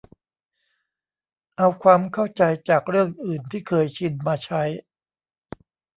[1.57, 4.63] เอาความเข้าใจจากเรื่องอื่นที่เคยชินมาใช้